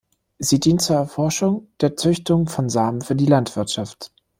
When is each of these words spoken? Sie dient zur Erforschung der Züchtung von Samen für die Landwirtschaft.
Sie 0.39 0.59
dient 0.59 0.81
zur 0.81 0.95
Erforschung 0.95 1.67
der 1.79 1.95
Züchtung 1.95 2.47
von 2.49 2.69
Samen 2.69 3.01
für 3.03 3.15
die 3.15 3.27
Landwirtschaft. 3.27 4.11